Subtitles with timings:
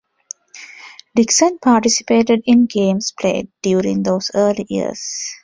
[1.13, 5.35] Dixon participated in games played during those early years.